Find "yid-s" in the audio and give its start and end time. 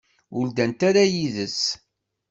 1.13-1.61